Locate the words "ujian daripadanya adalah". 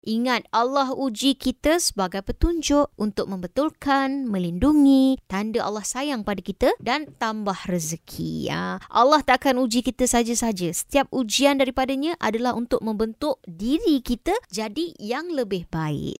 11.12-12.56